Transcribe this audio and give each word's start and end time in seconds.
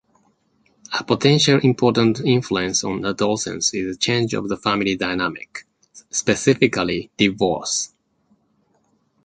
A 0.99 1.03
potential 1.03 1.59
important 1.59 2.21
influence 2.21 2.83
on 2.83 3.05
adolescence 3.05 3.71
is 3.75 3.99
change 3.99 4.33
of 4.33 4.49
the 4.49 4.57
family 4.57 4.95
dynamic, 4.95 5.67
specifically 6.09 7.11
divorce. 7.17 7.93